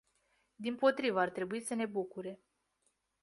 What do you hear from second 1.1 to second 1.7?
ar trebui